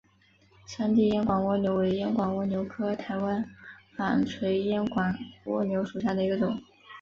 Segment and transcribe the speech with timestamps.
[0.65, 3.47] 山地烟管蜗牛为烟管蜗牛科台湾
[3.95, 6.59] 纺锤烟管蜗牛属下的一个种。